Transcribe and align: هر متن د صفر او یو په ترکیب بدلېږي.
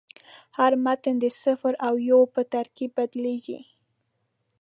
هر 0.57 0.71
متن 0.85 1.15
د 1.19 1.25
صفر 1.41 1.73
او 1.87 1.93
یو 2.09 2.21
په 2.33 2.41
ترکیب 2.53 2.91
بدلېږي. 2.97 3.59